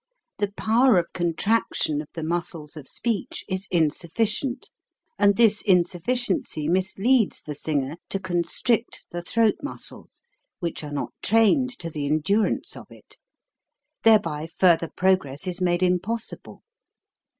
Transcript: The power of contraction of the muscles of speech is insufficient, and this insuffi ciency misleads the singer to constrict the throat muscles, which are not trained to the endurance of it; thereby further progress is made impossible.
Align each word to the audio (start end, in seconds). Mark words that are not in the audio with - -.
The 0.39 0.51
power 0.57 0.97
of 0.97 1.13
contraction 1.13 2.01
of 2.01 2.07
the 2.15 2.23
muscles 2.23 2.75
of 2.75 2.87
speech 2.87 3.45
is 3.47 3.67
insufficient, 3.69 4.71
and 5.19 5.35
this 5.35 5.61
insuffi 5.61 6.15
ciency 6.15 6.67
misleads 6.67 7.43
the 7.43 7.53
singer 7.53 7.97
to 8.09 8.17
constrict 8.19 9.05
the 9.11 9.21
throat 9.21 9.57
muscles, 9.61 10.23
which 10.59 10.83
are 10.83 10.91
not 10.91 11.13
trained 11.21 11.69
to 11.77 11.91
the 11.91 12.07
endurance 12.07 12.75
of 12.75 12.87
it; 12.89 13.17
thereby 14.03 14.47
further 14.47 14.87
progress 14.89 15.45
is 15.45 15.61
made 15.61 15.83
impossible. 15.83 16.63